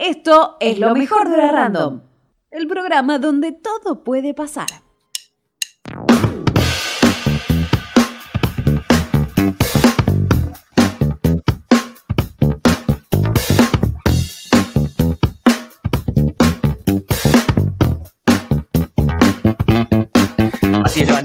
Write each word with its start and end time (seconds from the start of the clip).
Esto 0.00 0.56
es 0.60 0.78
lo 0.78 0.94
mejor 0.94 1.28
de 1.28 1.36
la 1.36 1.52
Random, 1.52 2.00
el 2.50 2.66
programa 2.66 3.18
donde 3.18 3.52
todo 3.52 4.02
puede 4.02 4.32
pasar. 4.32 4.68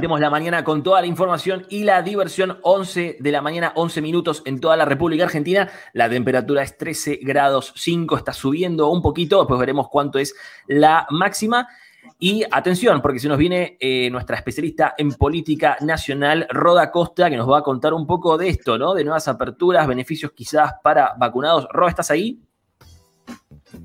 La 0.05 0.29
mañana 0.29 0.63
con 0.63 0.83
toda 0.83 1.01
la 1.01 1.07
información 1.07 1.65
y 1.69 1.83
la 1.83 2.01
diversión. 2.01 2.59
11 2.61 3.17
de 3.19 3.31
la 3.31 3.41
mañana, 3.41 3.73
11 3.75 4.01
minutos 4.01 4.41
en 4.45 4.59
toda 4.59 4.77
la 4.77 4.85
República 4.85 5.25
Argentina. 5.25 5.69
La 5.93 6.09
temperatura 6.09 6.61
es 6.61 6.77
13 6.77 7.19
grados 7.23 7.73
5, 7.75 8.17
está 8.17 8.31
subiendo 8.31 8.89
un 8.89 9.01
poquito. 9.01 9.39
Después 9.39 9.59
veremos 9.59 9.89
cuánto 9.89 10.19
es 10.19 10.35
la 10.67 11.07
máxima. 11.09 11.67
Y 12.19 12.43
atención, 12.49 13.01
porque 13.01 13.19
se 13.19 13.27
nos 13.27 13.37
viene 13.37 13.77
eh, 13.79 14.09
nuestra 14.11 14.37
especialista 14.37 14.93
en 14.97 15.11
política 15.13 15.77
nacional, 15.81 16.47
Roda 16.49 16.91
Costa, 16.91 17.29
que 17.29 17.35
nos 17.35 17.49
va 17.49 17.59
a 17.59 17.63
contar 17.63 17.93
un 17.93 18.05
poco 18.05 18.37
de 18.37 18.49
esto, 18.49 18.77
¿no? 18.77 18.93
De 18.93 19.03
nuevas 19.03 19.27
aperturas, 19.27 19.87
beneficios 19.87 20.31
quizás 20.31 20.73
para 20.83 21.15
vacunados. 21.17 21.67
Roda, 21.71 21.89
¿estás 21.89 22.11
ahí? 22.11 22.39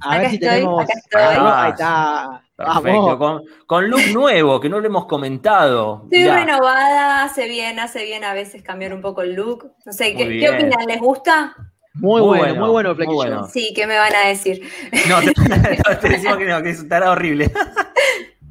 A 0.02 0.18
ver 0.18 0.30
si 0.30 0.38
tenemos. 0.38 0.86
Ahí 1.14 1.70
está. 1.70 2.42
Perfecto, 2.56 3.18
con, 3.18 3.42
con, 3.66 3.88
look 3.88 4.02
nuevo, 4.12 4.60
que 4.60 4.68
no 4.68 4.80
lo 4.80 4.86
hemos 4.86 5.06
comentado. 5.06 6.02
Estoy 6.04 6.28
renovada, 6.28 7.24
hace 7.24 7.48
bien, 7.48 7.78
hace 7.78 8.04
bien 8.04 8.23
a 8.23 8.34
veces 8.34 8.62
cambiar 8.62 8.92
un 8.92 9.00
poco 9.00 9.23
el 9.23 9.32
look. 9.32 9.73
No 9.86 9.92
sé, 9.92 10.14
¿qué, 10.14 10.28
¿qué 10.38 10.50
opinan? 10.50 10.84
¿Les 10.86 11.00
gusta? 11.00 11.56
Muy, 11.95 12.20
bueno, 12.20 12.54
muy 12.54 12.70
bueno, 12.70 12.95
muy 12.95 13.06
bueno 13.06 13.48
Sí, 13.48 13.73
¿qué 13.74 13.86
me 13.86 13.96
van 13.96 14.14
a 14.14 14.28
decir? 14.28 14.62
No, 15.09 15.20
te, 15.20 15.32
te 16.01 16.09
decimos 16.09 16.37
que 16.37 16.45
no, 16.45 16.62
que 16.62 16.70
estará 16.70 17.10
horrible. 17.10 17.51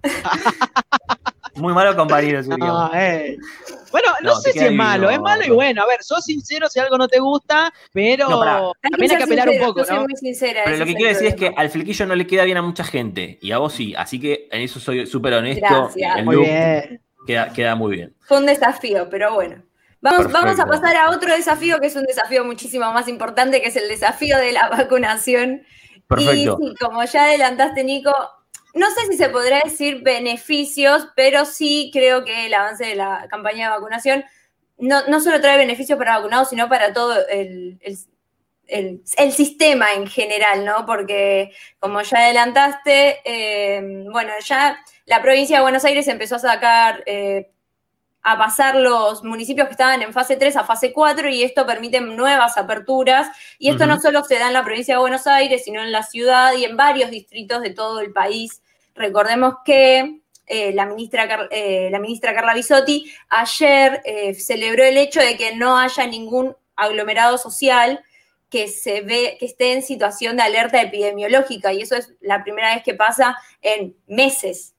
muy 1.55 1.73
malo 1.73 1.95
compañero, 1.95 2.41
no, 2.57 2.91
eh. 2.93 3.37
Bueno, 3.91 4.07
no, 4.21 4.35
sé 4.35 4.51
si 4.51 4.59
es 4.59 4.71
malo, 4.71 5.09
es 5.09 5.19
malo 5.19 5.43
y 5.45 5.49
bueno. 5.49 5.83
A 5.83 5.87
ver, 5.87 6.03
sos 6.03 6.23
sincero 6.23 6.67
si 6.69 6.79
algo 6.79 6.97
no 6.97 7.07
te 7.07 7.19
gusta, 7.19 7.73
pero 7.91 8.73
también 8.81 9.11
hay 9.11 9.17
que 9.17 9.23
apelar 9.23 9.49
un 9.49 9.59
poco, 9.59 9.83
¿no? 9.89 10.03
muy 10.03 10.15
sincera, 10.15 10.61
pero 10.65 10.77
lo 10.77 10.85
que 10.85 10.95
quiero 10.95 11.09
decir 11.09 11.27
es 11.27 11.35
que 11.35 11.53
al 11.55 11.69
flequillo 11.69 12.05
no 12.05 12.15
le 12.15 12.27
queda 12.27 12.43
bien 12.43 12.57
a 12.57 12.61
mucha 12.61 12.83
gente 12.83 13.37
y 13.41 13.51
a 13.51 13.57
vos 13.57 13.73
sí, 13.73 13.93
así 13.95 14.19
que 14.19 14.47
en 14.51 14.61
eso 14.61 14.79
soy 14.79 15.05
súper 15.05 15.33
honesto. 15.33 15.91
Gracias. 15.95 16.17
El 16.17 16.25
look 16.25 16.47
Queda, 17.27 17.51
queda 17.53 17.75
muy 17.75 17.97
bien. 17.97 18.15
Fue 18.21 18.37
un 18.37 18.45
desafío, 18.45 19.07
pero 19.09 19.33
bueno. 19.33 19.61
Vamos, 20.01 20.31
vamos, 20.31 20.57
a 20.57 20.65
pasar 20.65 20.95
a 20.95 21.09
otro 21.09 21.35
desafío 21.35 21.79
que 21.79 21.87
es 21.87 21.95
un 21.95 22.05
desafío 22.05 22.45
muchísimo 22.45 22.91
más 22.93 23.09
importante, 23.09 23.61
que 23.61 23.67
es 23.67 23.75
el 23.75 23.89
desafío 23.89 24.37
de 24.37 24.53
la 24.53 24.69
vacunación. 24.77 25.63
Perfecto. 26.07 26.57
Y 26.61 26.67
sí, 26.67 26.75
como 26.79 27.03
ya 27.03 27.25
adelantaste, 27.25 27.83
Nico, 27.83 28.13
no 28.73 28.89
sé 28.91 29.07
si 29.07 29.17
se 29.17 29.29
podrá 29.29 29.61
decir 29.63 30.01
beneficios, 30.01 31.07
pero 31.15 31.45
sí 31.45 31.89
creo 31.93 32.23
que 32.23 32.45
el 32.45 32.53
avance 32.53 32.85
de 32.85 32.95
la 32.95 33.27
campaña 33.29 33.65
de 33.65 33.75
vacunación 33.75 34.23
no, 34.77 35.19
solo 35.19 35.41
trae 35.41 35.57
beneficios 35.57 35.97
para 35.97 36.17
vacunados, 36.17 36.49
sino 36.49 36.69
para 36.69 36.93
todo 36.93 37.15
el, 37.27 37.79
sistema 39.31 39.93
en 39.93 40.07
general, 40.07 40.63
¿no? 40.63 40.85
Porque, 40.85 41.51
como 41.79 42.01
ya 42.01 42.19
adelantaste, 42.19 43.19
eh, 43.25 44.05
bueno, 44.11 44.31
ya 44.45 44.79
la 45.05 45.21
provincia 45.21 45.57
de 45.57 45.63
Buenos 45.63 45.85
Aires 45.85 46.07
empezó 46.07 46.35
a 46.35 46.39
sacar 46.39 47.03
eh, 47.05 47.51
a 48.21 48.37
pasar 48.37 48.75
los 48.75 49.23
municipios 49.23 49.67
que 49.67 49.71
estaban 49.71 50.01
en 50.01 50.13
fase 50.13 50.35
3 50.35 50.57
a 50.57 50.63
fase 50.63 50.91
4 50.91 51.29
y 51.29 51.43
esto 51.43 51.65
permite 51.65 52.01
nuevas 52.01 52.57
aperturas. 52.57 53.27
Y 53.57 53.69
esto 53.69 53.85
no 53.85 53.99
solo 53.99 54.23
se 54.23 54.37
da 54.37 54.47
en 54.47 54.53
la 54.53 54.63
provincia 54.63 54.95
de 54.95 54.99
Buenos 54.99 55.27
Aires, 55.27 55.63
sino 55.63 55.81
en 55.81 55.91
la 55.91 56.03
ciudad 56.03 56.53
y 56.53 56.65
en 56.65 56.75
varios 56.75 57.11
distritos 57.11 57.61
de 57.61 57.69
todo 57.69 58.01
el 58.01 58.11
país. 58.11 58.61
Recordemos 58.93 59.55
que 59.63 60.21
eh, 60.45 60.73
la, 60.73 60.85
ministra, 60.85 61.47
eh, 61.51 61.89
la 61.91 61.99
ministra 61.99 62.33
Carla 62.33 62.55
Bisotti 62.55 63.11
ayer 63.29 64.01
eh, 64.03 64.33
celebró 64.33 64.83
el 64.83 64.97
hecho 64.97 65.21
de 65.21 65.37
que 65.37 65.55
no 65.55 65.77
haya 65.77 66.07
ningún 66.07 66.55
aglomerado 66.75 67.37
social 67.37 68.03
que 68.49 68.67
se 68.67 69.01
ve 69.01 69.37
que 69.39 69.45
esté 69.45 69.73
en 69.73 69.83
situación 69.83 70.37
de 70.37 70.43
alerta 70.43 70.81
epidemiológica 70.81 71.71
y 71.71 71.81
eso 71.81 71.95
es 71.95 72.13
la 72.19 72.43
primera 72.43 72.73
vez 72.73 72.83
que 72.83 72.95
pasa 72.95 73.37
en 73.61 73.95
meses. 74.07 74.73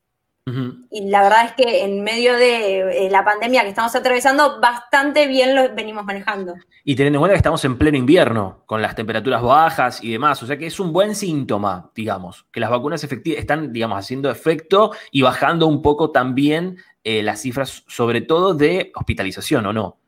Y 0.90 1.08
la 1.08 1.22
verdad 1.22 1.44
es 1.46 1.52
que 1.52 1.84
en 1.84 2.02
medio 2.02 2.36
de 2.36 3.06
eh, 3.06 3.10
la 3.10 3.24
pandemia 3.24 3.62
que 3.62 3.68
estamos 3.68 3.94
atravesando, 3.94 4.60
bastante 4.60 5.26
bien 5.26 5.54
lo 5.54 5.72
venimos 5.74 6.04
manejando. 6.04 6.54
Y 6.82 6.96
teniendo 6.96 7.18
en 7.18 7.20
cuenta 7.20 7.34
que 7.34 7.38
estamos 7.38 7.64
en 7.64 7.78
pleno 7.78 7.96
invierno, 7.96 8.62
con 8.66 8.82
las 8.82 8.94
temperaturas 8.94 9.42
bajas 9.42 10.02
y 10.02 10.10
demás, 10.10 10.42
o 10.42 10.46
sea 10.46 10.56
que 10.56 10.66
es 10.66 10.80
un 10.80 10.92
buen 10.92 11.14
síntoma, 11.14 11.90
digamos, 11.94 12.46
que 12.50 12.60
las 12.60 12.70
vacunas 12.70 13.04
están, 13.04 13.72
digamos, 13.72 13.98
haciendo 13.98 14.30
efecto 14.30 14.92
y 15.12 15.22
bajando 15.22 15.66
un 15.66 15.82
poco 15.82 16.10
también 16.10 16.78
eh, 17.04 17.22
las 17.22 17.42
cifras, 17.42 17.84
sobre 17.86 18.20
todo 18.20 18.54
de 18.54 18.90
hospitalización, 18.94 19.66
¿o 19.66 19.72
no? 19.72 19.98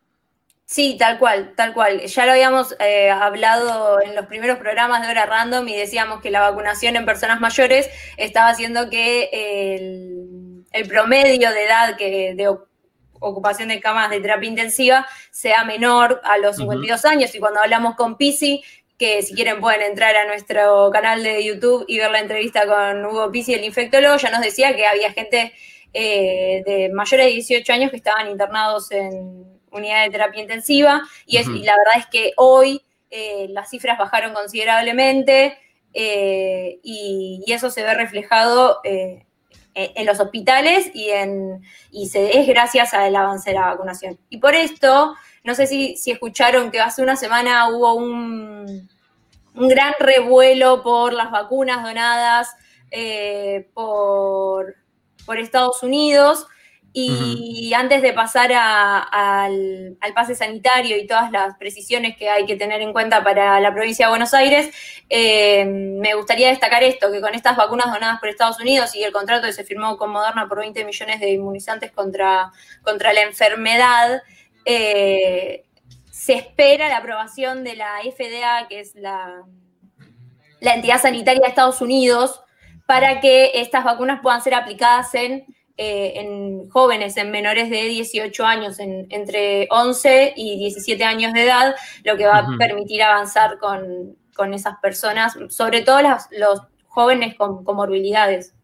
Sí, 0.72 0.96
tal 0.98 1.18
cual, 1.18 1.52
tal 1.54 1.74
cual. 1.74 2.00
Ya 2.00 2.24
lo 2.24 2.32
habíamos 2.32 2.74
eh, 2.80 3.10
hablado 3.10 4.00
en 4.00 4.16
los 4.16 4.24
primeros 4.24 4.56
programas 4.56 5.02
de 5.02 5.08
Hora 5.10 5.26
Random 5.26 5.68
y 5.68 5.76
decíamos 5.76 6.22
que 6.22 6.30
la 6.30 6.40
vacunación 6.40 6.96
en 6.96 7.04
personas 7.04 7.42
mayores 7.42 7.90
estaba 8.16 8.48
haciendo 8.48 8.88
que 8.88 9.28
el, 10.72 10.88
promedio 10.88 11.50
de 11.50 11.64
edad 11.64 11.94
que, 11.98 12.32
de 12.34 12.48
ocupación 13.20 13.68
de 13.68 13.80
camas 13.80 14.08
de 14.08 14.20
terapia 14.20 14.48
intensiva 14.48 15.06
sea 15.30 15.62
menor 15.64 16.22
a 16.24 16.38
los 16.38 16.56
52 16.56 17.04
años. 17.04 17.34
Y 17.34 17.38
cuando 17.38 17.60
hablamos 17.60 17.94
con 17.94 18.16
Pisi, 18.16 18.64
que 18.96 19.20
si 19.20 19.34
quieren 19.34 19.60
pueden 19.60 19.82
entrar 19.82 20.16
a 20.16 20.24
nuestro 20.24 20.88
canal 20.90 21.22
de 21.22 21.44
YouTube 21.44 21.84
y 21.86 21.98
ver 21.98 22.10
la 22.10 22.20
entrevista 22.20 22.66
con 22.66 23.04
Hugo 23.04 23.30
Pisi, 23.30 23.52
el 23.52 23.64
infectólogo, 23.64 24.16
ya 24.16 24.30
nos 24.30 24.40
decía 24.40 24.74
que 24.74 24.86
había 24.86 25.12
gente 25.12 25.52
eh, 25.92 26.62
de 26.64 26.88
mayores 26.94 27.26
de 27.26 27.32
18 27.32 27.72
años 27.74 27.90
que 27.90 27.98
estaban 27.98 28.30
internados 28.30 28.90
en 28.90 29.52
unidad 29.72 30.04
de 30.04 30.10
terapia 30.10 30.42
intensiva 30.42 31.02
y, 31.26 31.38
es, 31.38 31.46
la 31.48 31.76
verdad 31.76 31.98
es 31.98 32.06
que 32.06 32.32
hoy 32.36 32.82
eh, 33.14 33.48
las 33.50 33.68
cifras 33.68 33.98
bajaron 33.98 34.32
considerablemente 34.32 35.58
eh, 35.92 36.80
y, 36.82 37.44
eso 37.46 37.70
se 37.70 37.82
ve 37.82 37.92
reflejado 37.92 38.80
eh, 38.84 39.26
en, 39.74 40.06
los 40.06 40.18
hospitales 40.18 40.90
y, 40.94 41.10
en, 41.10 41.62
y 41.90 42.08
se, 42.08 42.38
es 42.38 42.46
gracias 42.46 42.94
al 42.94 43.14
avance 43.14 43.50
de 43.50 43.56
la 43.56 43.66
vacunación. 43.66 44.18
Y 44.30 44.38
por 44.38 44.54
esto, 44.54 45.14
no 45.44 45.54
sé 45.54 45.66
si, 45.66 45.96
si 45.96 46.10
escucharon 46.10 46.70
que 46.70 46.80
hace 46.80 47.02
una 47.02 47.16
semana 47.16 47.68
hubo 47.68 47.92
un, 47.92 48.88
un 49.54 49.68
gran 49.68 49.92
revuelo 49.98 50.82
por 50.82 51.12
las 51.12 51.30
vacunas 51.30 51.82
donadas 51.82 52.48
por, 53.74 54.76
por 55.26 55.38
Estados 55.38 55.82
Unidos. 55.82 56.46
Y 56.94 57.72
antes 57.74 58.02
de 58.02 58.12
pasar 58.12 58.52
al, 58.52 59.96
pase 60.14 60.34
sanitario 60.34 60.98
y 60.98 61.06
todas 61.06 61.30
las 61.30 61.56
precisiones 61.56 62.16
que 62.18 62.28
hay 62.28 62.44
que 62.44 62.56
tener 62.56 62.82
en 62.82 62.92
cuenta 62.92 63.24
para 63.24 63.58
la 63.60 63.72
provincia 63.72 64.06
de 64.06 64.10
Buenos 64.10 64.34
Aires, 64.34 64.74
eh, 65.08 65.64
me 65.64 66.14
gustaría 66.14 66.48
destacar 66.48 66.82
esto, 66.82 67.10
que 67.10 67.22
con 67.22 67.34
estas 67.34 67.56
vacunas 67.56 67.86
donadas 67.86 68.20
por 68.20 68.28
Estados 68.28 68.60
Unidos 68.60 68.94
y 68.94 69.02
el 69.04 69.12
contrato 69.12 69.46
que 69.46 69.54
se 69.54 69.64
firmó 69.64 69.96
con 69.96 70.10
Moderna 70.10 70.48
por 70.48 70.58
20 70.58 70.84
millones 70.84 71.20
de 71.20 71.30
inmunizantes 71.30 71.92
contra, 71.92 72.52
contra 72.82 73.14
la 73.14 73.22
enfermedad, 73.22 74.22
eh, 74.66 75.64
se 76.10 76.34
espera 76.34 76.88
la 76.88 76.98
aprobación 76.98 77.64
de 77.64 77.74
la 77.74 78.00
FDA, 78.02 78.68
que 78.68 78.80
es 78.80 78.94
la, 78.96 79.44
la 80.60 80.74
entidad 80.74 81.00
sanitaria 81.00 81.40
de 81.40 81.48
Estados 81.48 81.80
Unidos, 81.80 82.42
para 82.86 83.20
que 83.20 83.52
estas 83.54 83.82
vacunas 83.82 84.20
puedan 84.22 84.42
ser 84.42 84.54
aplicadas 84.54 85.14
en 85.14 85.46
eh, 85.76 86.12
en 86.16 86.68
jóvenes, 86.70 87.16
en 87.16 87.30
menores 87.30 87.70
de 87.70 87.84
18 87.84 88.44
años, 88.44 88.78
en, 88.78 89.06
entre 89.10 89.66
11 89.70 90.34
y 90.36 90.58
17 90.58 91.02
años 91.04 91.32
de 91.32 91.44
edad, 91.44 91.74
lo 92.04 92.16
que 92.16 92.26
va 92.26 92.38
a 92.38 92.46
permitir 92.58 93.02
avanzar 93.02 93.58
con, 93.58 94.16
esas 94.52 94.74
personas, 94.82 95.38
sobre 95.48 95.82
todo 95.82 96.00
los 96.02 96.62
jóvenes 96.88 97.36
con 97.36 97.64
comorbilidades. 97.64 98.54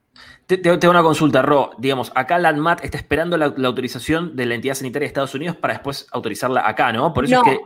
Te, 0.47 0.59
tengo 0.59 0.91
una 0.91 1.03
consulta, 1.03 1.43
Ro. 1.43 1.71
Digamos, 1.79 2.11
acá 2.15 2.39
la 2.39 2.49
ANMAT 2.49 2.85
está 2.85 2.97
esperando 2.97 3.37
la, 3.37 3.47
autorización 3.47 4.35
de 4.35 4.47
la 4.47 4.55
entidad 4.55 4.75
sanitaria 4.75 5.05
de 5.05 5.09
Estados 5.09 5.35
Unidos 5.35 5.57
para 5.57 5.75
después 5.75 6.07
autorizarla 6.11 6.67
acá, 6.67 6.93
¿no? 6.93 7.13
Por 7.13 7.25
eso 7.25 7.37
es 7.37 7.43
que. 7.43 7.61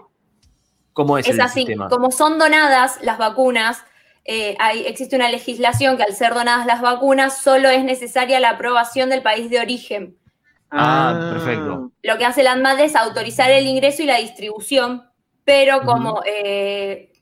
¿Cómo 0.92 1.16
es, 1.16 1.26
es 1.26 1.40
así. 1.40 1.66
Como 1.88 2.10
son 2.10 2.38
donadas 2.38 2.98
las 3.02 3.16
vacunas, 3.18 3.82
eh, 4.24 4.56
existe 4.86 5.16
una 5.16 5.28
legislación 5.28 5.96
que 5.96 6.04
al 6.04 6.14
ser 6.14 6.34
donadas 6.34 6.66
las 6.66 6.80
vacunas 6.80 7.42
solo 7.42 7.68
es 7.68 7.84
necesaria 7.84 8.38
la 8.40 8.50
aprobación 8.50 9.10
del 9.10 9.22
país 9.22 9.50
de 9.50 9.60
origen. 9.60 10.16
Ah, 10.70 11.30
perfecto. 11.32 11.92
Lo 12.02 12.18
que 12.18 12.24
hace 12.24 12.42
la 12.42 12.52
ANMAT 12.52 12.80
es 12.80 12.96
autorizar 12.96 13.50
el 13.50 13.66
ingreso 13.66 14.02
y 14.02 14.06
la 14.06 14.18
distribución, 14.18 15.04
pero 15.44 15.82
como 15.82 16.22
eh, 16.24 17.12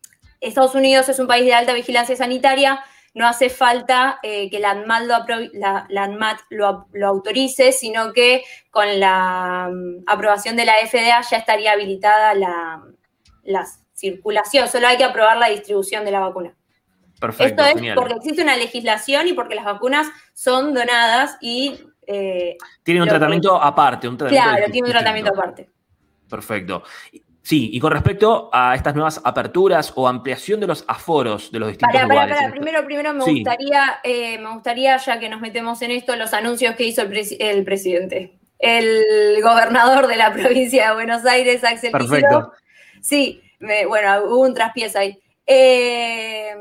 Estados 0.40 0.74
Unidos 0.74 1.08
es 1.08 1.18
un 1.18 1.26
país 1.26 1.44
de 1.44 1.54
alta 1.54 1.72
vigilancia 1.72 2.14
sanitaria, 2.14 2.84
no 3.12 3.26
hace 3.26 3.50
falta 3.50 4.20
eh, 4.22 4.48
que 4.50 4.60
la 4.60 4.70
ANMAT, 4.70 6.38
lo, 6.50 6.86
lo, 6.92 7.06
autorice, 7.08 7.72
sino 7.72 8.12
que 8.12 8.44
con 8.70 9.00
la 9.00 9.68
mm, 9.72 10.04
aprobación 10.06 10.54
de 10.54 10.66
la 10.66 10.74
FDA 10.86 11.20
ya 11.28 11.38
estaría 11.38 11.72
habilitada 11.72 12.34
la 12.34 13.66
circulación, 13.94 14.68
solo 14.68 14.86
hay 14.86 14.96
que 14.96 15.04
aprobar 15.04 15.38
la 15.38 15.48
distribución 15.48 16.04
de 16.04 16.12
la 16.12 16.20
vacuna. 16.20 16.54
Perfecto, 17.20 17.62
Esto 17.62 17.78
es 17.78 17.94
porque 17.94 18.14
existe 18.14 18.42
una 18.42 18.56
legislación 18.56 19.28
y 19.28 19.34
porque 19.34 19.54
las 19.54 19.66
vacunas 19.66 20.08
son 20.32 20.72
donadas 20.72 21.36
y... 21.40 21.78
Eh, 22.06 22.56
tienen 22.82 23.02
un 23.02 23.08
tratamiento 23.08 23.62
aparte. 23.62 24.08
Un 24.08 24.16
tratamiento 24.16 24.50
claro, 24.56 24.72
tiene 24.72 24.88
un 24.88 24.92
tratamiento 24.92 25.30
aparte. 25.32 25.68
Perfecto. 26.28 26.82
Sí, 27.42 27.70
y 27.72 27.78
con 27.78 27.92
respecto 27.92 28.48
a 28.52 28.74
estas 28.74 28.94
nuevas 28.94 29.20
aperturas 29.22 29.92
o 29.96 30.08
ampliación 30.08 30.60
de 30.60 30.66
los 30.66 30.84
aforos 30.88 31.52
de 31.52 31.58
los 31.58 31.68
distintos 31.68 31.92
para, 31.92 32.06
lugares. 32.06 32.36
Para, 32.36 32.50
primero, 32.50 32.84
primero 32.84 33.12
me 33.12 33.24
gustaría, 33.24 34.00
eh, 34.02 34.38
me 34.38 34.52
gustaría, 34.54 34.96
ya 34.96 35.18
que 35.18 35.28
nos 35.28 35.40
metemos 35.40 35.82
en 35.82 35.90
esto, 35.90 36.16
los 36.16 36.32
anuncios 36.32 36.74
que 36.74 36.84
hizo 36.84 37.02
el, 37.02 37.64
presidente. 37.64 38.38
El 38.58 39.42
gobernador 39.42 40.06
de 40.06 40.16
la 40.16 40.32
provincia 40.32 40.88
de 40.88 40.94
Buenos 40.94 41.24
Aires, 41.26 41.64
Axel 41.64 41.92
Perfecto. 41.92 42.52
Sí, 43.02 43.42
bueno, 43.88 44.24
hubo 44.24 44.40
un 44.40 44.54
traspiés 44.54 44.96
ahí. 44.96 45.20
Eh, 45.46 46.54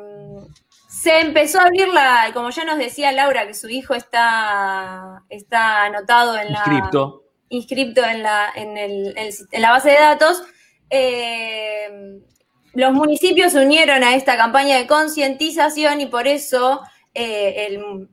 se 0.88 1.20
empezó 1.20 1.60
a 1.60 1.64
abrir 1.64 1.88
la, 1.90 2.32
como 2.34 2.50
ya 2.50 2.66
nos 2.66 2.78
decía 2.78 3.12
Laura, 3.12 3.48
que 3.48 3.54
su 3.54 3.70
hijo 3.70 3.94
está, 3.94 5.24
está 5.30 5.86
anotado 5.86 6.38
en 6.38 6.52
la. 6.52 6.60
Inscripto. 6.60 7.24
Inscripto 7.50 8.04
en 8.04 8.22
la, 8.22 8.50
en, 8.56 8.78
el, 8.78 9.16
en 9.18 9.62
la 9.62 9.72
base 9.72 9.90
de 9.90 10.00
datos 10.00 10.44
eh, 10.90 12.20
los 12.74 12.94
municipios 12.94 13.52
se 13.52 13.64
unieron 13.64 14.04
a 14.04 14.16
esta 14.16 14.38
campaña 14.38 14.78
de 14.78 14.88
concientización 14.88 16.02
y 16.02 16.06
por 16.06 16.28
eso 16.28 16.82
eh, 17.14 17.68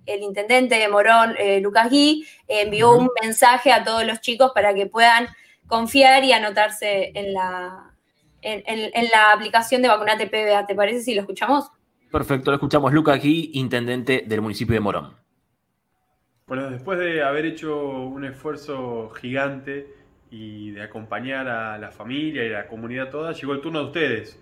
el, 0.07 0.23
intendente 0.23 0.79
de 0.79 0.89
Morón, 0.89 1.35
eh, 1.39 1.61
Lucas 1.61 1.91
Gui, 1.91 2.27
envió 2.49 2.93
un 2.93 3.11
mensaje 3.23 3.73
a 3.73 3.85
todos 3.85 4.05
los 4.05 4.21
chicos 4.21 4.53
para 4.55 4.75
que 4.75 4.87
puedan 4.87 5.29
confiar 5.67 6.25
y 6.25 6.33
anotarse 6.33 7.13
en 7.15 7.35
la, 7.35 7.95
en, 8.46 9.08
la 9.10 9.32
aplicación 9.32 9.82
de 9.82 9.88
Vacunate 9.88 10.26
PBA. 10.26 10.66
¿Te 10.66 10.75
parece 10.75 11.00
si 11.00 11.14
lo 11.14 11.22
escuchamos? 11.22 11.70
Perfecto, 12.10 12.50
lo 12.50 12.56
escuchamos. 12.56 12.93
Lucas 12.93 13.20
Gui, 13.22 13.50
intendente 13.54 14.25
del 14.26 14.40
municipio 14.40 14.75
de 14.75 14.81
Morón. 14.81 15.14
Bueno, 16.46 16.70
después 16.70 16.98
de 16.98 17.22
haber 17.22 17.44
hecho 17.44 17.76
un 17.84 18.25
esfuerzo 18.25 19.10
gigante 19.10 19.93
y 20.31 20.70
de 20.70 20.82
acompañar 20.82 21.48
a 21.48 21.76
la 21.78 21.90
familia 21.90 22.44
y 22.44 22.48
a 22.52 22.58
la 22.58 22.66
comunidad 22.69 23.10
toda, 23.10 23.32
llegó 23.32 23.52
el 23.52 23.60
turno 23.60 23.81
de 23.81 23.87
ustedes, 23.87 24.40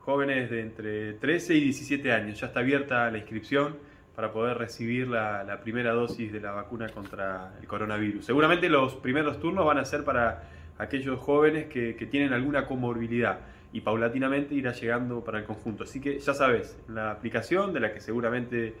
jóvenes 0.00 0.50
de 0.50 0.60
entre 0.60 1.12
13 1.14 1.54
y 1.54 1.60
17 1.60 2.12
años. 2.12 2.38
Ya 2.38 2.48
está 2.48 2.60
abierta 2.60 3.10
la 3.10 3.18
inscripción 3.18 3.78
para 4.14 4.32
poder 4.32 4.56
recibir 4.56 5.08
la, 5.08 5.60
primera 5.62 5.92
dosis 5.92 6.32
de 6.32 6.40
la 6.40 6.52
vacuna 6.52 6.88
contra 6.88 7.54
el 7.60 7.66
coronavirus. 7.66 8.24
Seguramente 8.24 8.68
los 8.68 8.94
primeros 8.94 9.38
turnos 9.40 9.66
van 9.66 9.78
a 9.78 9.84
ser 9.84 10.04
para 10.04 10.42
aquellos 10.78 11.18
jóvenes 11.20 11.66
que, 11.66 11.94
tienen 12.10 12.32
alguna 12.32 12.66
comorbilidad 12.66 13.40
y 13.72 13.80
paulatinamente 13.80 14.54
irá 14.54 14.72
llegando 14.72 15.24
para 15.24 15.38
el 15.38 15.44
conjunto. 15.44 15.84
Así 15.84 16.00
que 16.00 16.18
ya 16.18 16.34
sabes, 16.34 16.78
la 16.88 17.10
aplicación 17.10 17.72
de 17.72 17.80
la 17.80 17.92
que 17.92 18.00
seguramente 18.00 18.74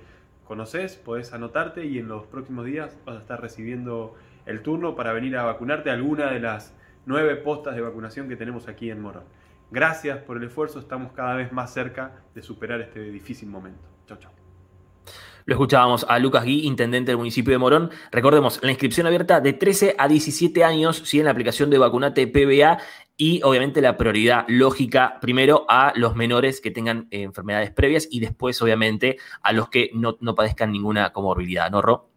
conoces, 0.44 0.96
podés 0.96 1.32
anotarte 1.32 1.84
y 1.84 1.98
en 1.98 2.08
los 2.08 2.26
próximos 2.26 2.64
días 2.64 2.96
vas 3.04 3.16
a 3.16 3.20
estar 3.20 3.40
recibiendo 3.40 4.14
el 4.46 4.62
turno 4.62 4.94
para 4.94 5.12
venir 5.12 5.36
a 5.36 5.42
vacunarte 5.42 5.90
a 5.90 5.94
alguna 5.94 6.30
de 6.30 6.40
las 6.40 6.74
nueve 7.04 7.36
postas 7.36 7.74
de 7.74 7.82
vacunación 7.82 8.28
que 8.28 8.36
tenemos 8.36 8.68
aquí 8.68 8.90
en 8.90 9.00
Morón. 9.00 9.24
Gracias 9.70 10.18
por 10.18 10.36
el 10.36 10.44
esfuerzo, 10.44 10.78
estamos 10.78 11.12
cada 11.12 11.34
vez 11.34 11.52
más 11.52 11.72
cerca 11.72 12.12
de 12.34 12.42
superar 12.42 12.80
este 12.80 13.00
difícil 13.10 13.48
momento. 13.48 13.82
Chao, 14.06 14.18
chao. 14.18 14.45
Lo 15.46 15.54
escuchábamos 15.54 16.04
a 16.08 16.18
Lucas 16.18 16.44
Gui, 16.44 16.66
intendente 16.66 17.12
del 17.12 17.18
municipio 17.18 17.52
de 17.52 17.58
Morón. 17.58 17.92
Recordemos, 18.10 18.58
la 18.64 18.70
inscripción 18.72 19.06
abierta 19.06 19.40
de 19.40 19.52
13 19.52 19.94
a 19.96 20.08
17 20.08 20.64
años, 20.64 21.02
sí, 21.04 21.20
en 21.20 21.26
la 21.26 21.30
aplicación 21.30 21.70
de 21.70 21.78
Vacunate 21.78 22.26
PBA 22.26 22.78
y 23.16 23.40
obviamente 23.44 23.80
la 23.80 23.96
prioridad 23.96 24.44
lógica 24.48 25.18
primero 25.20 25.64
a 25.68 25.92
los 25.94 26.16
menores 26.16 26.60
que 26.60 26.72
tengan 26.72 27.06
eh, 27.12 27.22
enfermedades 27.22 27.70
previas 27.70 28.08
y 28.10 28.18
después 28.18 28.60
obviamente 28.60 29.18
a 29.40 29.52
los 29.52 29.68
que 29.68 29.90
no, 29.94 30.16
no 30.18 30.34
padezcan 30.34 30.72
ninguna 30.72 31.12
comorbilidad, 31.12 31.70
¿no, 31.70 31.80
Ro? 31.80 32.08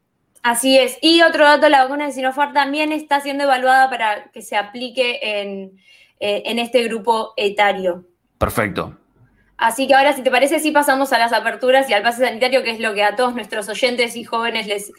Así 0.41 0.79
es. 0.79 0.97
Y 0.99 1.21
otro 1.21 1.43
dato, 1.43 1.69
la 1.69 1.83
vacuna 1.83 2.07
de 2.07 2.13
Sinopharm 2.13 2.53
también 2.53 2.91
está 2.91 3.21
siendo 3.21 3.43
evaluada 3.43 3.91
para 3.91 4.31
que 4.31 4.41
se 4.41 4.57
aplique 4.57 5.19
en, 5.21 5.79
eh, 6.19 6.41
en 6.45 6.57
este 6.57 6.83
grupo 6.85 7.33
etario. 7.37 8.05
Perfecto. 8.39 8.97
Así 9.59 9.87
que 9.87 9.93
ahora, 9.93 10.13
si 10.13 10.23
te 10.23 10.31
parece, 10.31 10.59
sí 10.59 10.71
pasamos 10.71 11.11
a 11.11 11.19
las 11.19 11.33
aperturas 11.33 11.89
y 11.89 11.93
al 11.93 12.01
pase 12.01 12.25
sanitario, 12.25 12.63
que 12.63 12.71
es 12.71 12.79
lo 12.79 12.93
que 12.93 13.03
a 13.03 13.17
todos 13.17 13.35
nuestros 13.35 13.67
oyentes 13.67 14.15
y 14.15 14.23
jóvenes 14.23 14.67
les, 14.67 14.89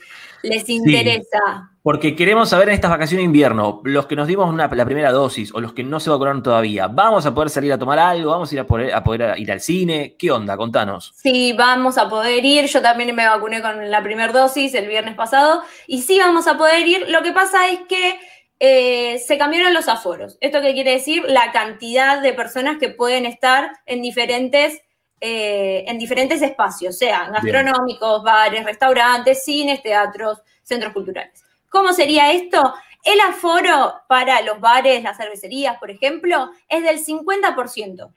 les 0.42 0.68
interesa. 0.68 1.70
porque 1.82 2.14
queremos 2.14 2.50
saber 2.50 2.68
en 2.68 2.74
estas 2.74 2.90
vacaciones 2.90 3.22
de 3.22 3.24
invierno, 3.24 3.80
los 3.84 4.04
que 4.06 4.16
nos 4.16 4.28
dimos 4.28 4.54
la 4.54 4.84
primera 4.84 5.12
dosis 5.12 5.54
o 5.54 5.62
los 5.62 5.72
que 5.72 5.82
no 5.82 5.98
se 5.98 6.10
vacunaron 6.10 6.42
todavía, 6.42 6.88
¿vamos 6.88 7.24
a 7.24 7.34
poder 7.34 7.48
salir 7.48 7.72
a 7.72 7.78
tomar 7.78 7.98
algo? 7.98 8.32
¿Vamos 8.32 8.52
a 8.52 8.54
ir 8.54 8.60
a 8.60 8.66
poder, 8.66 8.92
a 8.92 9.02
poder 9.02 9.38
ir 9.38 9.50
al 9.50 9.62
cine? 9.62 10.14
¿Qué 10.18 10.30
onda? 10.30 10.58
Contanos. 10.58 11.14
Sí, 11.16 11.54
vamos 11.56 11.96
a 11.96 12.10
poder 12.10 12.44
ir. 12.44 12.66
Yo 12.66 12.82
también 12.82 13.16
me 13.16 13.26
vacuné 13.26 13.62
con 13.62 13.90
la 13.90 14.02
primera 14.02 14.30
dosis 14.30 14.74
el 14.74 14.88
viernes 14.88 15.14
pasado 15.14 15.62
y 15.86 16.02
sí 16.02 16.18
vamos 16.18 16.46
a 16.46 16.58
poder 16.58 16.86
ir. 16.86 17.06
Lo 17.08 17.22
que 17.22 17.32
pasa 17.32 17.70
es 17.70 17.80
que 17.88 18.20
eh, 18.62 19.18
se 19.26 19.38
cambiaron 19.38 19.72
los 19.72 19.88
aforos. 19.88 20.36
¿Esto 20.42 20.60
qué 20.60 20.74
quiere 20.74 20.92
decir? 20.92 21.24
La 21.26 21.50
cantidad 21.50 22.20
de 22.20 22.34
personas 22.34 22.76
que 22.78 22.90
pueden 22.90 23.24
estar 23.24 23.72
en 23.86 24.02
diferentes, 24.02 24.82
eh, 25.18 25.84
en 25.88 25.98
diferentes 25.98 26.42
espacios, 26.42 26.98
sean 26.98 27.32
gastronómicos, 27.32 28.22
bares, 28.22 28.64
restaurantes, 28.64 29.44
cines, 29.44 29.82
teatros, 29.82 30.42
centros 30.62 30.92
culturales. 30.92 31.42
¿Cómo 31.70 31.94
sería 31.94 32.32
esto? 32.32 32.74
El 33.02 33.18
aforo 33.20 33.94
para 34.06 34.42
los 34.42 34.60
bares, 34.60 35.02
las 35.02 35.16
cervecerías, 35.16 35.78
por 35.78 35.90
ejemplo, 35.90 36.50
es 36.68 36.82
del 36.82 37.02
50%. 37.02 38.12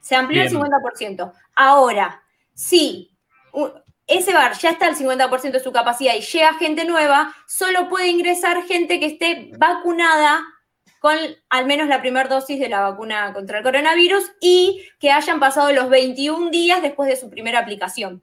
Se 0.00 0.16
amplió 0.16 0.42
el 0.42 0.50
50%. 0.50 1.32
Ahora, 1.54 2.22
si 2.54 3.10
ese 4.06 4.32
bar 4.32 4.56
ya 4.58 4.70
está 4.70 4.86
al 4.86 4.96
50% 4.96 5.52
de 5.52 5.60
su 5.60 5.72
capacidad 5.72 6.14
y 6.14 6.20
llega 6.20 6.54
gente 6.54 6.84
nueva, 6.84 7.34
solo 7.46 7.88
puede 7.88 8.08
ingresar 8.08 8.62
gente 8.64 9.00
que 9.00 9.06
esté 9.06 9.50
vacunada 9.58 10.44
con 11.00 11.16
al 11.50 11.66
menos 11.66 11.88
la 11.88 12.00
primera 12.00 12.28
dosis 12.28 12.58
de 12.58 12.68
la 12.68 12.80
vacuna 12.80 13.32
contra 13.32 13.58
el 13.58 13.64
coronavirus 13.64 14.24
y 14.40 14.88
que 14.98 15.10
hayan 15.10 15.40
pasado 15.40 15.72
los 15.72 15.88
21 15.88 16.50
días 16.50 16.82
después 16.82 17.08
de 17.08 17.16
su 17.16 17.30
primera 17.30 17.60
aplicación. 17.60 18.22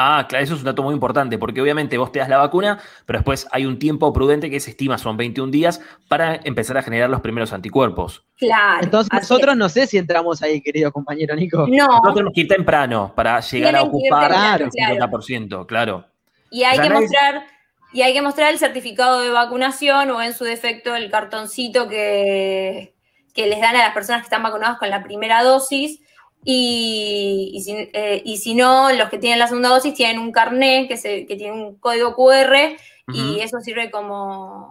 Ah, 0.00 0.26
claro, 0.28 0.44
eso 0.44 0.54
es 0.54 0.60
un 0.60 0.66
dato 0.66 0.84
muy 0.84 0.94
importante, 0.94 1.38
porque 1.38 1.60
obviamente 1.60 1.98
vos 1.98 2.12
te 2.12 2.20
das 2.20 2.28
la 2.28 2.38
vacuna, 2.38 2.78
pero 3.04 3.18
después 3.18 3.48
hay 3.50 3.66
un 3.66 3.80
tiempo 3.80 4.12
prudente 4.12 4.48
que 4.48 4.60
se 4.60 4.70
estima 4.70 4.96
son 4.96 5.16
21 5.16 5.50
días 5.50 5.80
para 6.06 6.36
empezar 6.44 6.78
a 6.78 6.82
generar 6.82 7.10
los 7.10 7.20
primeros 7.20 7.52
anticuerpos. 7.52 8.24
Claro. 8.36 8.84
Entonces 8.84 9.12
nosotros 9.12 9.56
no 9.56 9.68
sé 9.68 9.88
si 9.88 9.98
entramos 9.98 10.40
ahí, 10.40 10.60
querido 10.60 10.92
compañero 10.92 11.34
Nico. 11.34 11.66
No. 11.68 11.86
Nosotros 11.86 12.14
tenemos 12.14 12.32
que 12.32 12.40
ir 12.42 12.48
temprano 12.48 13.12
para 13.16 13.40
llegar 13.40 13.74
a 13.74 13.82
ocupar 13.82 14.60
el 14.60 14.70
50%, 14.70 15.66
claro. 15.66 16.04
Y 16.50 16.62
hay 16.62 16.78
que 16.78 16.90
mostrar 16.90 17.44
y 17.92 18.02
hay 18.02 18.12
que 18.12 18.22
mostrar 18.22 18.52
el 18.52 18.58
certificado 18.58 19.20
de 19.20 19.30
vacunación 19.30 20.10
o 20.10 20.22
en 20.22 20.32
su 20.32 20.44
defecto 20.44 20.94
el 20.94 21.10
cartoncito 21.10 21.88
que, 21.88 22.94
que 23.34 23.46
les 23.46 23.60
dan 23.60 23.74
a 23.74 23.80
las 23.80 23.94
personas 23.94 24.20
que 24.20 24.26
están 24.26 24.42
vacunadas 24.42 24.78
con 24.78 24.90
la 24.90 25.02
primera 25.02 25.42
dosis 25.42 26.00
y, 26.44 27.62
eh, 27.92 28.22
y, 28.24 28.36
si, 28.38 28.54
no, 28.54 28.92
los 28.92 29.08
que 29.08 29.18
tienen 29.18 29.38
la 29.38 29.48
segunda 29.48 29.68
dosis 29.68 29.94
tienen 29.94 30.18
un 30.18 30.32
carnet 30.32 30.88
que, 30.88 30.96
se, 30.96 31.26
que 31.26 31.36
tiene 31.36 31.52
un 31.52 31.76
código 31.76 32.14
QR 32.14 32.76
y 33.12 33.40
eso 33.40 33.60
sirve 33.60 33.90
como, 33.90 34.70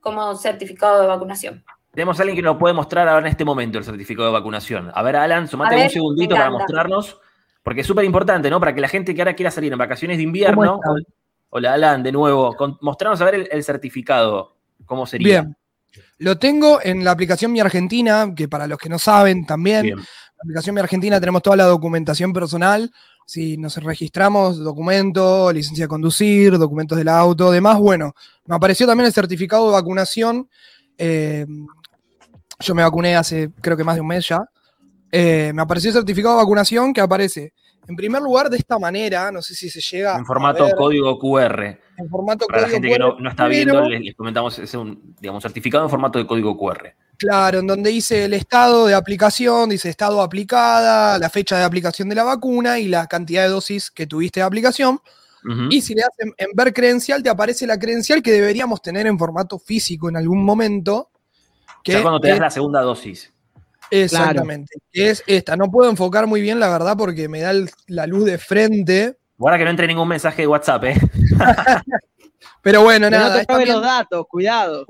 como 0.00 0.36
certificado 0.36 1.00
de 1.00 1.06
vacunación. 1.06 1.64
Tenemos 1.92 2.18
a 2.18 2.22
alguien 2.22 2.36
que 2.36 2.42
nos 2.42 2.58
puede 2.58 2.74
mostrar 2.74 3.08
ahora 3.08 3.26
en 3.26 3.32
este 3.32 3.44
momento 3.44 3.78
el 3.78 3.84
certificado 3.84 4.28
de 4.28 4.32
vacunación. 4.32 4.90
A 4.94 5.02
ver, 5.02 5.16
Alan, 5.16 5.48
sumate 5.48 5.82
un 5.82 5.90
segundito 5.90 6.34
para 6.34 6.50
mostrarnos, 6.50 7.18
porque 7.62 7.80
es 7.80 7.86
súper 7.86 8.04
importante, 8.04 8.50
¿no? 8.50 8.60
Para 8.60 8.74
que 8.74 8.80
la 8.80 8.88
gente 8.88 9.14
que 9.14 9.20
ahora 9.20 9.34
quiera 9.34 9.50
salir 9.50 9.72
en 9.72 9.78
vacaciones 9.78 10.18
de 10.18 10.22
invierno. 10.22 10.80
Hola, 11.50 11.74
Alan, 11.74 12.02
de 12.02 12.12
nuevo. 12.12 12.54
mostrarnos 12.82 13.20
a 13.20 13.24
ver 13.24 13.48
el, 13.50 13.64
certificado. 13.64 14.54
¿Cómo 14.84 15.06
sería? 15.06 15.42
Bien. 15.42 15.56
Lo 16.18 16.38
tengo 16.38 16.78
en 16.82 17.04
la 17.04 17.10
aplicación 17.10 17.52
Mi 17.52 17.60
Argentina, 17.60 18.32
que 18.36 18.48
para 18.48 18.66
los 18.66 18.78
que 18.78 18.88
no 18.88 18.98
saben 18.98 19.46
también, 19.46 19.96
aplicación 20.42 20.74
Mi 20.74 20.80
Argentina 20.80 21.20
tenemos 21.20 21.42
toda 21.42 21.56
la 21.56 21.64
documentación 21.64 22.32
personal. 22.32 22.90
Si 23.26 23.56
nos 23.56 23.76
registramos, 23.76 24.58
documento, 24.58 25.52
licencia 25.52 25.84
de 25.84 25.88
conducir, 25.88 26.56
documentos 26.56 26.96
del 26.96 27.08
auto, 27.08 27.50
demás. 27.50 27.78
Bueno, 27.78 28.14
me 28.46 28.56
apareció 28.56 28.86
también 28.86 29.06
el 29.06 29.12
certificado 29.12 29.66
de 29.66 29.72
vacunación. 29.72 30.48
Eh, 30.96 31.46
yo 32.60 32.74
me 32.74 32.82
vacuné 32.82 33.16
hace 33.16 33.50
creo 33.60 33.76
que 33.76 33.84
más 33.84 33.96
de 33.96 34.00
un 34.00 34.08
mes 34.08 34.26
ya. 34.28 34.40
Eh, 35.10 35.52
me 35.54 35.62
apareció 35.62 35.90
el 35.90 35.94
certificado 35.94 36.36
de 36.36 36.42
vacunación 36.42 36.92
que 36.92 37.00
aparece 37.00 37.52
en 37.88 37.96
primer 37.96 38.20
lugar 38.20 38.50
de 38.50 38.58
esta 38.58 38.78
manera, 38.78 39.32
no 39.32 39.40
sé 39.40 39.54
si 39.54 39.70
se 39.70 39.80
llega. 39.80 40.16
En 40.16 40.26
formato 40.26 40.68
código 40.76 41.18
QR. 41.18 41.78
En 41.96 42.08
formato 42.10 42.46
Para 42.46 42.62
la 42.62 42.68
gente 42.68 42.86
que 42.86 42.98
no, 42.98 43.16
está 43.28 43.48
viendo, 43.48 43.80
les, 43.88 44.14
comentamos, 44.14 44.58
es 44.58 44.74
un 44.74 45.14
digamos, 45.18 45.42
certificado 45.42 45.84
en 45.84 45.90
formato 45.90 46.18
de 46.18 46.26
código 46.26 46.56
QR. 46.56 46.94
Claro, 47.18 47.58
en 47.58 47.66
donde 47.66 47.90
dice 47.90 48.24
el 48.26 48.32
estado 48.32 48.86
de 48.86 48.94
aplicación, 48.94 49.70
dice 49.70 49.88
estado 49.88 50.22
aplicada, 50.22 51.18
la 51.18 51.28
fecha 51.28 51.58
de 51.58 51.64
aplicación 51.64 52.08
de 52.08 52.14
la 52.14 52.22
vacuna 52.22 52.78
y 52.78 52.86
la 52.86 53.08
cantidad 53.08 53.42
de 53.42 53.48
dosis 53.48 53.90
que 53.90 54.06
tuviste 54.06 54.38
de 54.40 54.46
aplicación. 54.46 55.00
Y 55.70 55.80
si 55.80 55.94
le 55.94 56.02
hacen 56.02 56.34
en 56.36 56.48
ver 56.54 56.74
credencial, 56.74 57.22
te 57.22 57.30
aparece 57.30 57.66
la 57.66 57.78
credencial 57.78 58.22
que 58.22 58.32
deberíamos 58.32 58.82
tener 58.82 59.06
en 59.06 59.18
formato 59.18 59.58
físico 59.58 60.08
en 60.08 60.16
algún 60.16 60.44
momento. 60.44 61.10
Que, 61.82 61.92
ya 61.92 62.02
cuando 62.02 62.20
te 62.20 62.28
das 62.28 62.38
la 62.38 62.50
segunda 62.50 62.82
dosis. 62.82 63.32
Exactamente. 63.90 64.74
Es 64.92 65.24
esta. 65.26 65.56
No 65.56 65.70
puedo 65.70 65.90
enfocar 65.90 66.26
muy 66.26 66.40
bien, 66.40 66.60
la 66.60 66.68
verdad, 66.68 66.96
porque 66.96 67.28
me 67.28 67.40
da 67.40 67.52
la 67.86 68.06
luz 68.06 68.26
de 68.26 68.36
frente. 68.36 69.16
Ahora 69.38 69.56
que 69.56 69.64
no 69.64 69.70
entre 69.70 69.86
ningún 69.86 70.08
mensaje 70.08 70.42
de 70.42 70.48
WhatsApp, 70.48 70.84
¿eh? 70.84 71.00
Pero 72.62 72.82
bueno, 72.82 73.08
nada. 73.08 73.44
No 73.48 73.58
te 73.58 73.66
los 73.66 73.82
datos, 73.82 74.26
cuidado. 74.28 74.84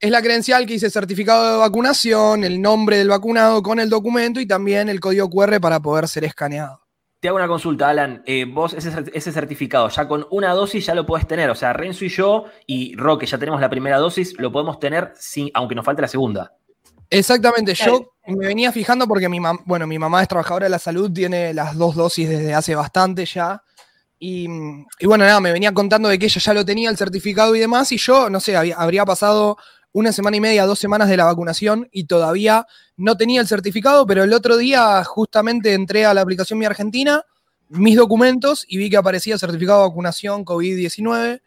Es 0.00 0.10
la 0.10 0.22
credencial 0.22 0.66
que 0.66 0.74
dice 0.74 0.90
certificado 0.90 1.52
de 1.52 1.58
vacunación, 1.58 2.44
el 2.44 2.60
nombre 2.60 2.98
del 2.98 3.08
vacunado 3.08 3.62
con 3.62 3.80
el 3.80 3.88
documento 3.88 4.40
y 4.40 4.46
también 4.46 4.88
el 4.88 5.00
código 5.00 5.30
QR 5.30 5.60
para 5.60 5.80
poder 5.80 6.08
ser 6.08 6.24
escaneado. 6.24 6.82
Te 7.20 7.28
hago 7.28 7.36
una 7.38 7.48
consulta, 7.48 7.88
Alan. 7.88 8.22
Eh, 8.26 8.44
vos 8.44 8.74
ese, 8.74 9.32
certificado 9.32 9.88
ya 9.88 10.06
con 10.06 10.26
una 10.30 10.52
dosis 10.52 10.84
ya 10.84 10.94
lo 10.94 11.06
podés 11.06 11.26
tener. 11.26 11.48
O 11.48 11.54
sea, 11.54 11.72
Renzo 11.72 12.04
y 12.04 12.08
yo 12.08 12.44
y 12.66 12.94
Roque 12.94 13.26
ya 13.26 13.38
tenemos 13.38 13.60
la 13.60 13.70
primera 13.70 13.98
dosis, 13.98 14.38
lo 14.38 14.52
podemos 14.52 14.78
tener 14.78 15.12
sin, 15.18 15.50
aunque 15.54 15.74
nos 15.74 15.84
falte 15.84 16.02
la 16.02 16.08
segunda. 16.08 16.52
Exactamente, 17.08 17.72
yo 17.74 18.14
me 18.26 18.48
venía 18.48 18.72
fijando 18.72 19.06
porque 19.06 19.28
mi, 19.28 19.38
bueno, 19.64 19.86
mi 19.86 19.98
mamá 19.98 20.22
es 20.22 20.28
trabajadora 20.28 20.66
de 20.66 20.70
la 20.70 20.78
salud, 20.78 21.10
tiene 21.12 21.54
las 21.54 21.76
dos 21.76 21.94
dosis 21.94 22.28
desde 22.28 22.52
hace 22.52 22.74
bastante 22.74 23.24
ya. 23.24 23.62
Y, 24.18 24.48
bueno, 25.02 25.24
nada, 25.24 25.40
me 25.40 25.52
venía 25.52 25.72
contando 25.72 26.08
de 26.08 26.18
que 26.18 26.26
ella 26.26 26.40
ya 26.40 26.54
lo 26.54 26.64
tenía, 26.64 26.90
el 26.90 26.96
certificado 26.96 27.54
y 27.54 27.60
demás, 27.60 27.92
y 27.92 27.98
yo, 27.98 28.30
no 28.30 28.40
sé, 28.40 28.56
habría 28.56 29.04
pasado 29.04 29.56
una 29.96 30.12
semana 30.12 30.36
y 30.36 30.40
media, 30.42 30.66
dos 30.66 30.78
semanas 30.78 31.08
de 31.08 31.16
la 31.16 31.24
vacunación 31.24 31.88
y 31.90 32.04
todavía 32.04 32.66
no 32.98 33.16
tenía 33.16 33.40
el 33.40 33.46
certificado, 33.46 34.06
pero 34.06 34.24
el 34.24 34.34
otro 34.34 34.58
día 34.58 35.02
justamente 35.04 35.72
entré 35.72 36.04
a 36.04 36.12
la 36.12 36.20
aplicación 36.20 36.58
Mi 36.58 36.66
Argentina, 36.66 37.22
mis 37.70 37.96
documentos 37.96 38.66
y 38.68 38.76
vi 38.76 38.90
que 38.90 38.98
aparecía 38.98 39.32
el 39.32 39.40
certificado 39.40 39.80
de 39.80 39.88
vacunación 39.88 40.44
COVID-19. 40.44 41.40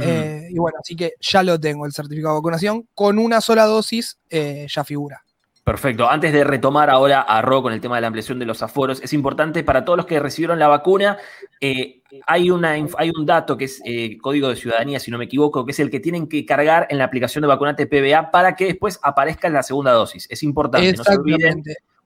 Eh, 0.00 0.48
y 0.50 0.58
bueno, 0.58 0.78
así 0.80 0.96
que 0.96 1.12
ya 1.20 1.44
lo 1.44 1.60
tengo, 1.60 1.86
el 1.86 1.92
certificado 1.92 2.34
de 2.34 2.40
vacunación. 2.40 2.88
Con 2.92 3.20
una 3.20 3.40
sola 3.40 3.66
dosis 3.66 4.18
eh, 4.30 4.66
ya 4.68 4.82
figura. 4.82 5.22
Perfecto. 5.62 6.10
Antes 6.10 6.32
de 6.32 6.42
retomar 6.42 6.90
ahora 6.90 7.20
a 7.20 7.40
Ro 7.40 7.62
con 7.62 7.72
el 7.72 7.80
tema 7.80 7.94
de 7.94 8.00
la 8.00 8.08
ampliación 8.08 8.40
de 8.40 8.46
los 8.46 8.64
aforos, 8.64 9.00
es 9.00 9.12
importante 9.12 9.62
para 9.62 9.84
todos 9.84 9.96
los 9.96 10.06
que 10.06 10.18
recibieron 10.18 10.58
la 10.58 10.66
vacuna, 10.66 11.18
eh, 11.60 12.01
hay, 12.26 12.50
una, 12.50 12.72
hay 12.72 13.10
un 13.16 13.26
dato 13.26 13.56
que 13.56 13.64
es 13.64 13.82
código 14.20 14.48
de 14.48 14.56
ciudadanía, 14.56 15.00
si 15.00 15.10
no 15.10 15.18
me 15.18 15.24
equivoco, 15.24 15.64
que 15.64 15.72
es 15.72 15.80
el 15.80 15.90
que 15.90 16.00
tienen 16.00 16.28
que 16.28 16.44
cargar 16.44 16.86
en 16.90 16.98
la 16.98 17.04
aplicación 17.04 17.42
de 17.42 17.48
vacunante 17.48 17.86
PBA 17.86 18.30
para 18.30 18.54
que 18.54 18.66
después 18.66 19.00
aparezca 19.02 19.48
en 19.48 19.54
la 19.54 19.62
segunda 19.62 19.92
dosis. 19.92 20.26
Es 20.30 20.42
importante, 20.42 20.92
no 20.92 21.04
se 21.04 21.14
olviden 21.14 21.62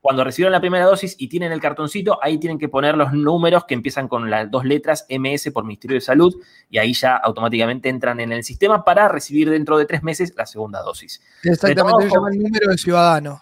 cuando 0.06 0.22
recibieron 0.22 0.52
la 0.52 0.60
primera 0.60 0.84
dosis 0.84 1.16
y 1.18 1.26
tienen 1.26 1.50
el 1.50 1.60
cartoncito, 1.60 2.20
ahí 2.22 2.38
tienen 2.38 2.60
que 2.60 2.68
poner 2.68 2.96
los 2.96 3.12
números 3.12 3.64
que 3.64 3.75
empiezan 3.75 4.06
con 4.06 4.30
las 4.30 4.48
dos 4.48 4.64
letras 4.64 5.04
MS 5.10 5.50
por 5.52 5.64
Ministerio 5.64 5.96
de 5.96 6.00
Salud 6.00 6.32
y 6.70 6.78
ahí 6.78 6.92
ya 6.92 7.16
automáticamente 7.16 7.88
entran 7.88 8.20
en 8.20 8.30
el 8.30 8.44
sistema 8.44 8.84
para 8.84 9.08
recibir 9.08 9.50
dentro 9.50 9.76
de 9.78 9.84
tres 9.84 10.04
meses 10.04 10.32
la 10.36 10.46
segunda 10.46 10.80
dosis. 10.82 11.20
Exactamente, 11.42 12.08
se 12.08 12.14
llama 12.14 12.30
el 12.30 12.38
número 12.38 12.70
de 12.70 12.78
ciudadano. 12.78 13.40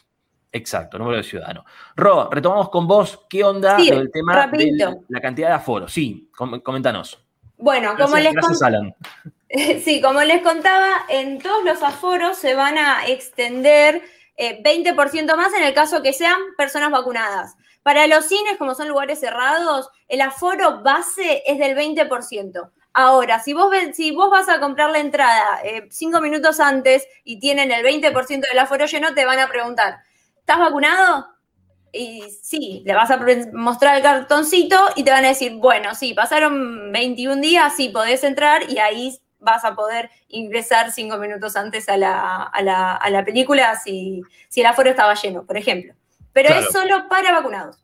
Exacto, 0.55 0.99
número 0.99 1.17
de 1.17 1.25
ciudadano. 1.25 1.65
Ro, 1.97 2.29
retomamos 2.31 2.71
con 2.71 2.87
vos. 2.87 3.27
¿Qué 3.29 3.43
onda 3.43 3.77
el 3.77 4.09
tema 4.13 4.47
de 4.47 4.97
la 5.09 5.21
cantidad 5.21 5.49
de 5.49 5.55
aforos? 5.55 5.93
Sí, 5.93 6.31
coméntanos. 6.33 7.21
Bueno, 7.57 7.97
como 7.99 8.17
les 8.17 8.33
Sí, 9.85 10.01
como 10.01 10.23
les 10.23 10.43
contaba, 10.43 11.07
en 11.09 11.41
todos 11.41 11.65
los 11.65 11.83
aforos 11.83 12.39
se 12.39 12.55
van 12.55 12.79
a 12.79 13.05
extender 13.09 14.01
20% 14.39 15.33
eh, 15.33 15.37
más 15.37 15.53
en 15.55 15.65
el 15.65 15.75
caso 15.75 16.03
que 16.03 16.13
sean 16.13 16.39
personas 16.57 16.93
vacunadas. 16.93 17.57
Para 17.83 18.07
los 18.07 18.25
cines, 18.27 18.57
como 18.57 18.77
son 18.77 18.87
lugares 18.87 19.19
cerrados, 19.19 19.91
el 20.07 20.21
aforo 20.21 20.83
base 20.83 21.43
es 21.47 21.59
del 21.59 21.77
20%. 21.77 22.71
Ahora, 22.93 23.41
si 23.41 23.55
vos, 23.55 23.75
si 23.93 24.13
vos 24.13 24.31
vas 24.31 24.49
a 24.49 24.61
comprar 24.61 24.91
la 24.91 25.01
entrada 25.01 25.61
eh, 25.65 25.89
cinco 25.91 26.21
minutos 26.21 26.61
antes 26.61 27.09
y 27.25 27.41
tienen 27.41 27.73
el 27.73 27.85
20% 27.85 28.49
del 28.49 28.59
aforo 28.61 28.87
lleno, 28.87 29.15
te 29.15 29.25
van 29.25 29.41
a 29.41 29.49
preguntar, 29.49 29.99
¿estás 30.45 30.59
vacunado? 30.59 31.27
Y 31.91 32.23
sí, 32.43 32.83
le 32.85 32.93
vas 32.93 33.11
a 33.11 33.19
mostrar 33.53 33.97
el 33.97 34.03
cartoncito 34.03 34.77
y 34.95 35.05
te 35.05 35.11
van 35.11 35.25
a 35.25 35.29
decir, 35.29 35.55
bueno, 35.57 35.95
sí, 35.95 36.13
pasaron 36.13 36.93
21 36.93 37.41
días, 37.41 37.75
sí, 37.77 37.89
podés 37.89 38.25
entrar 38.25 38.69
y 38.69 38.79
ahí 38.79 39.19
vas 39.39 39.65
a 39.65 39.75
poder 39.75 40.11
ingresar 40.29 40.91
cinco 40.93 41.17
minutos 41.19 41.57
antes 41.57 41.89
a 41.89 41.97
la, 41.97 43.23
película 43.25 43.77
si, 43.77 44.23
si, 44.49 44.61
el 44.61 44.67
aforo 44.67 44.91
estaba 44.91 45.15
lleno, 45.15 45.45
por 45.45 45.57
ejemplo. 45.57 45.95
Pero 46.33 46.53
es 46.55 46.67
solo 46.73 47.09
para 47.09 47.33
vacunados. 47.33 47.84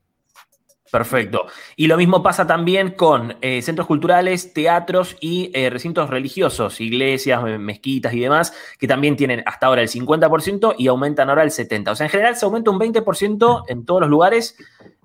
Perfecto. 0.91 1.47
Y 1.77 1.87
lo 1.87 1.97
mismo 1.97 2.23
pasa 2.23 2.47
también 2.47 2.91
con 2.91 3.37
eh, 3.41 3.63
centros 3.63 3.87
culturales, 3.87 4.53
teatros 4.53 5.17
y 5.21 5.51
eh, 5.55 5.71
recintos 5.71 6.11
religiosos, 6.11 6.81
iglesias, 6.81 7.43
mezquitas 7.59 8.13
y 8.13 8.21
demás, 8.21 8.53
que 8.79 8.89
también 8.89 9.17
tienen 9.17 9.43
hasta 9.47 9.67
ahora 9.67 9.83
el 9.83 9.89
50% 9.89 10.75
y 10.79 10.89
aumentan 10.89 11.29
ahora 11.29 11.45
el 11.45 11.51
70%. 11.51 11.93
O 11.93 11.95
sea, 11.95 12.07
en 12.07 12.11
general 12.11 12.37
se 12.37 12.45
aumenta 12.45 12.71
un 12.71 12.81
20% 12.81 13.65
en 13.69 13.85
todos 13.85 14.01
los 14.01 14.11
lugares, 14.11 14.57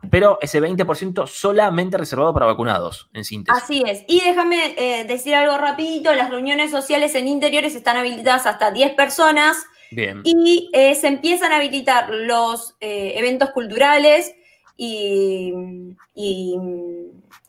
pero 0.10 0.40
ese 0.42 0.60
20% 0.60 1.28
solamente 1.28 1.98
reservado 1.98 2.34
para 2.34 2.48
vacunados, 2.48 3.10
en 3.14 3.24
síntesis. 3.24 3.62
Así 3.62 3.84
es. 3.86 4.04
Y 4.08 4.22
déjame 4.22 4.74
eh, 4.78 5.04
decir 5.06 5.36
algo 5.36 5.58
rapidito, 5.58 6.14
las 6.16 6.32
reuniones 6.32 6.72
sociales 6.72 7.14
en 7.14 7.28
interiores 7.28 7.76
están 7.76 7.98
habilitadas 7.98 8.48
hasta 8.48 8.72
10 8.72 8.94
personas. 8.94 9.66
Bien. 9.92 10.22
Y 10.24 10.72
se 10.74 11.08
empiezan 11.08 11.52
a 11.52 11.58
habilitar 11.58 12.10
los 12.10 12.76
eventos 12.82 13.52
culturales 13.52 14.34
y, 14.78 15.54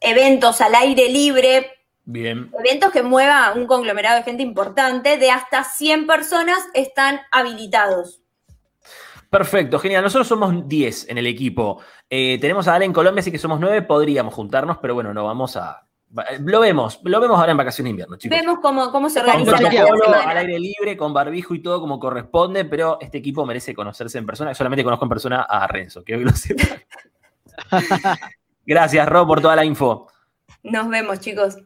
eventos 0.00 0.61
al 0.61 0.75
aire 0.75 1.09
libre. 1.09 1.71
Bien. 2.04 2.50
Eventos 2.59 2.92
que 2.92 3.02
mueva 3.02 3.52
un 3.54 3.66
conglomerado 3.66 4.18
de 4.18 4.23
gente 4.23 4.42
importante, 4.42 5.16
de 5.16 5.30
hasta 5.30 5.64
100 5.64 6.06
personas 6.06 6.59
están 6.75 7.21
habilitados. 7.33 8.23
Perfecto, 9.28 9.78
genial. 9.78 10.04
Nosotros 10.04 10.28
somos 10.28 10.68
10 10.68 11.09
en 11.09 11.18
el 11.18 11.26
equipo. 11.26 11.80
Eh, 12.09 12.38
tenemos 12.40 12.68
a 12.68 12.76
Ale 12.76 12.85
en 12.85 12.92
Colombia, 12.92 13.21
así 13.21 13.33
que 13.33 13.38
somos 13.38 13.59
9. 13.59 13.83
Podríamos 13.83 14.33
juntarnos, 14.33 14.78
pero 14.78 14.95
bueno, 14.95 15.12
no 15.12 15.25
vamos 15.25 15.56
a, 15.56 15.87
lo 16.40 16.61
vemos, 16.61 17.00
lo 17.02 17.21
vemos 17.21 17.38
ahora 17.38 17.50
en 17.50 17.59
vacaciones 17.59 17.88
de 17.88 17.90
invierno, 17.90 18.16
chicos. 18.16 18.38
Vemos 18.38 18.59
cómo, 18.61 18.90
cómo 18.92 19.11
se 19.11 19.21
organiza 19.21 19.61
la 19.61 20.21
al 20.23 20.38
aire 20.38 20.59
libre, 20.59 20.97
con 20.97 21.12
barbijo 21.12 21.54
y 21.54 21.61
todo 21.61 21.80
como 21.80 21.99
corresponde, 21.99 22.64
pero 22.64 22.99
este 23.00 23.18
equipo 23.18 23.45
merece 23.45 23.75
conocerse 23.75 24.16
en 24.18 24.25
persona. 24.25 24.54
Solamente 24.54 24.85
conozco 24.85 25.04
en 25.04 25.09
persona 25.09 25.42
a 25.42 25.66
Renzo, 25.66 26.04
que 26.04 26.14
hoy 26.14 26.25
lo 26.25 26.30
sepan. 26.33 26.80
Gracias, 28.67 29.09
Ro, 29.09 29.27
por 29.27 29.41
toda 29.41 29.57
la 29.57 29.65
info. 29.65 30.09
Nos 30.63 30.89
vemos, 30.89 31.21
chicos. 31.21 31.57